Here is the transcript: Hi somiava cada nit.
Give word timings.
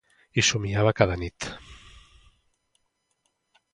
Hi 0.35 0.43
somiava 0.47 0.93
cada 1.01 1.17
nit. 1.25 1.47